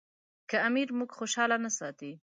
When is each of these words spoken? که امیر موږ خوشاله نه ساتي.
که 0.49 0.57
امیر 0.67 0.89
موږ 0.97 1.09
خوشاله 1.17 1.57
نه 1.65 1.69
ساتي. 1.77 2.11